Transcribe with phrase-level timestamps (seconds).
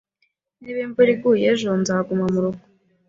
[0.61, 2.61] Niba imvura iguye ejo, nzaguma murugo